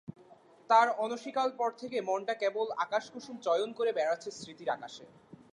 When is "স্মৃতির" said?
4.31-4.69